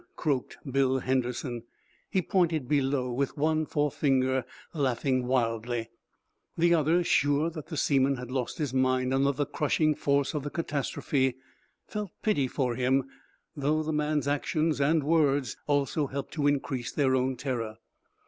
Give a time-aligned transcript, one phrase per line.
[0.15, 1.61] croaked Bill Henderson.
[2.09, 5.91] He pointed below, with one forefinger, laughing wildly.
[6.57, 10.41] The others, sure that the seaman had lost his mind under the crushing force of
[10.41, 11.35] the catastrophe,
[11.85, 13.09] felt pity for him,
[13.55, 17.77] though the man's actions and words also helped to increase their own terror.